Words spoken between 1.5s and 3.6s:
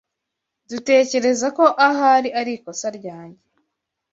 ko ahari arikosa ryanjye.